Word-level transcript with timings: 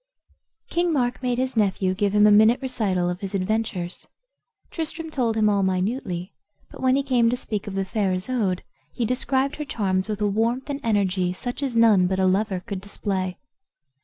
King 0.71 0.91
Mark 0.91 1.21
made 1.21 1.37
his 1.37 1.55
nephew 1.55 1.93
give 1.93 2.15
him 2.15 2.25
a 2.25 2.31
minute 2.31 2.59
recital 2.59 3.07
of 3.07 3.19
his 3.19 3.35
adventures. 3.35 4.07
Tristram 4.71 5.11
told 5.11 5.37
him 5.37 5.47
all 5.47 5.61
minutely; 5.61 6.33
but 6.71 6.81
when 6.81 6.95
he 6.95 7.03
came 7.03 7.29
to 7.29 7.37
speak 7.37 7.67
of 7.67 7.75
the 7.75 7.85
fair 7.85 8.11
Isoude 8.11 8.63
he 8.95 9.05
described 9.05 9.57
her 9.57 9.63
charms 9.65 10.07
with 10.07 10.19
a 10.19 10.27
warmth 10.27 10.71
and 10.71 10.79
energy 10.83 11.33
such 11.33 11.61
as 11.61 11.75
none 11.75 12.07
but 12.07 12.17
a 12.17 12.25
lover 12.25 12.61
could 12.61 12.81
display. 12.81 13.37